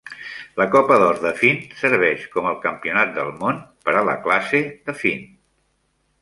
La 0.59 0.65
Copa 0.75 0.95
d'or 1.01 1.19
de 1.25 1.33
Finn 1.41 1.59
serveix 1.81 2.23
com 2.37 2.47
el 2.53 2.57
Campionat 2.63 3.13
del 3.19 3.29
món 3.43 3.61
per 3.85 3.95
a 4.01 4.03
la 4.09 4.17
classe 4.25 4.63
de 4.89 4.97
Finn. 5.05 5.23